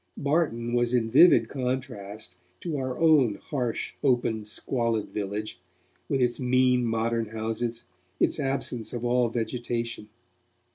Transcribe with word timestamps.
Barton 0.17 0.73
was 0.73 0.95
in 0.95 1.11
vivid 1.11 1.47
contrast 1.47 2.35
to 2.61 2.75
our 2.77 2.97
own 2.99 3.35
harsh, 3.35 3.93
open, 4.01 4.45
squalid 4.45 5.09
village, 5.09 5.59
with 6.09 6.23
its 6.23 6.39
mean 6.39 6.83
modern 6.83 7.27
houses, 7.27 7.85
its 8.19 8.39
absence 8.39 8.93
of 8.93 9.05
all 9.05 9.29
vegetation. 9.29 10.09